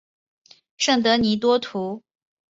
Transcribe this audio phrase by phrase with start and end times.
[0.77, 2.01] 圣德尼多图。